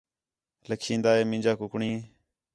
لَکھین٘دا 0.69 1.11
ہے 1.15 1.23
مینجاں 1.29 1.55
کُکڑیں 1.59 1.97